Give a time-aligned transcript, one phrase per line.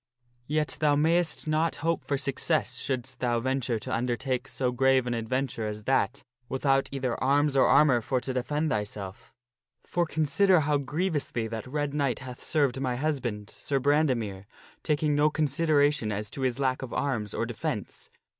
[0.47, 5.13] Yet thou mayst not hope for success shouldst thou venture to undertake so grave an
[5.13, 9.31] adventure as that without either arms or armor for to defend thyself.
[9.83, 14.45] For consider how grievously that Red Knight hath served my husband, Sir Brandemere,
[14.81, 18.09] taking no consideration as to his lack of arms or defence.